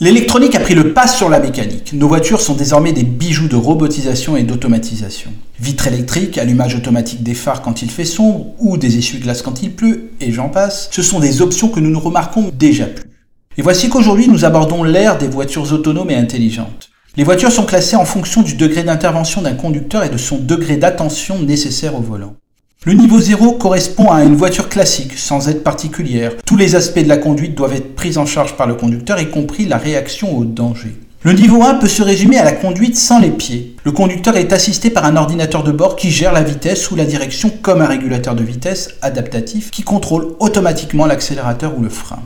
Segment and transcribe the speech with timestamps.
[0.00, 1.92] L'électronique a pris le pas sur la mécanique.
[1.92, 5.30] Nos voitures sont désormais des bijoux de robotisation et d'automatisation.
[5.60, 9.70] Vitres électriques, allumage automatique des phares quand il fait sombre, ou des essuie-glaces quand il
[9.70, 13.08] pleut, et j'en passe, ce sont des options que nous ne remarquons déjà plus.
[13.56, 16.90] Et voici qu'aujourd'hui nous abordons l'ère des voitures autonomes et intelligentes.
[17.16, 20.76] Les voitures sont classées en fonction du degré d'intervention d'un conducteur et de son degré
[20.76, 22.34] d'attention nécessaire au volant.
[22.86, 26.32] Le niveau 0 correspond à une voiture classique, sans aide particulière.
[26.44, 29.30] Tous les aspects de la conduite doivent être pris en charge par le conducteur, y
[29.30, 30.94] compris la réaction au danger.
[31.22, 33.74] Le niveau 1 peut se résumer à la conduite sans les pieds.
[33.84, 37.06] Le conducteur est assisté par un ordinateur de bord qui gère la vitesse ou la
[37.06, 42.20] direction comme un régulateur de vitesse adaptatif qui contrôle automatiquement l'accélérateur ou le frein.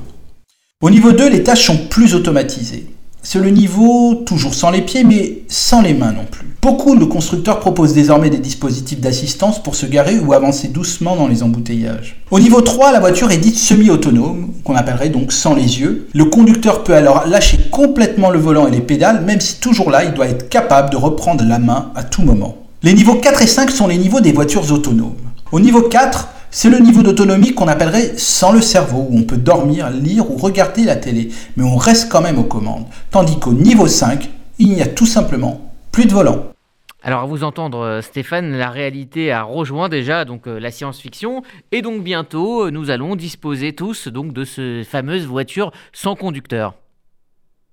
[0.82, 2.86] Au niveau 2, les tâches sont plus automatisées.
[3.22, 6.47] C'est le niveau toujours sans les pieds mais sans les mains non plus.
[6.60, 11.28] Beaucoup de constructeurs proposent désormais des dispositifs d'assistance pour se garer ou avancer doucement dans
[11.28, 12.20] les embouteillages.
[12.32, 16.08] Au niveau 3, la voiture est dite semi-autonome, qu'on appellerait donc sans les yeux.
[16.14, 20.02] Le conducteur peut alors lâcher complètement le volant et les pédales, même si toujours là,
[20.02, 22.56] il doit être capable de reprendre la main à tout moment.
[22.82, 25.14] Les niveaux 4 et 5 sont les niveaux des voitures autonomes.
[25.52, 29.36] Au niveau 4, c'est le niveau d'autonomie qu'on appellerait sans le cerveau, où on peut
[29.36, 32.86] dormir, lire ou regarder la télé, mais on reste quand même aux commandes.
[33.12, 35.67] Tandis qu'au niveau 5, il n'y a tout simplement
[35.98, 36.44] plus de volant.
[37.02, 41.42] Alors à vous entendre euh, Stéphane, la réalité a rejoint déjà donc euh, la science-fiction
[41.72, 46.74] et donc bientôt euh, nous allons disposer tous donc de ces fameuses voitures sans conducteur.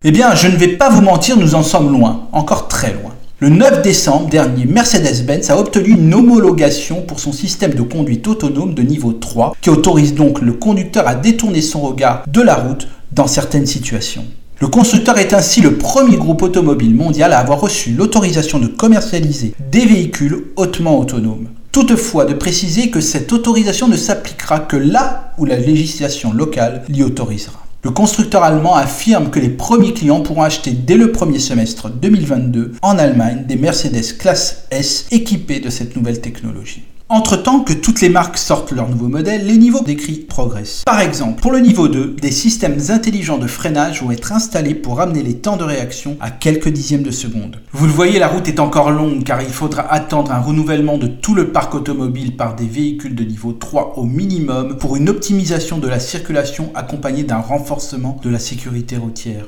[0.03, 3.13] Eh bien, je ne vais pas vous mentir, nous en sommes loin, encore très loin.
[3.37, 8.73] Le 9 décembre dernier, Mercedes-Benz a obtenu une homologation pour son système de conduite autonome
[8.73, 12.87] de niveau 3 qui autorise donc le conducteur à détourner son regard de la route
[13.11, 14.25] dans certaines situations.
[14.61, 19.53] Le constructeur est ainsi le premier groupe automobile mondial à avoir reçu l'autorisation de commercialiser
[19.69, 21.49] des véhicules hautement autonomes.
[21.73, 27.03] Toutefois, de préciser que cette autorisation ne s'appliquera que là où la législation locale l'y
[27.03, 27.65] autorisera.
[27.83, 32.75] Le constructeur allemand affirme que les premiers clients pourront acheter dès le premier semestre 2022
[32.81, 36.83] en Allemagne des Mercedes classe S équipés de cette nouvelle technologie.
[37.07, 40.81] Entre-temps que toutes les marques sortent leur nouveau modèle, les niveaux décrits progressent.
[40.87, 44.97] Par exemple, pour le niveau 2, des systèmes intelligents de freinage vont être installés pour
[44.97, 47.61] ramener les temps de réaction à quelques dixièmes de seconde.
[47.73, 51.05] Vous le voyez, la route est encore longue car il faudra attendre un renouvellement de
[51.05, 55.77] tout le parc automobile par des véhicules de niveau 3 au minimum pour une optimisation
[55.77, 59.45] de la circulation accompagnée d'un renforcement de la sécurité routière.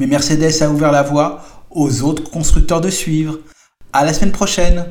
[0.00, 3.38] Mais Mercedes a ouvert la voie aux autres constructeurs de suivre.
[3.92, 4.86] À la semaine prochaine!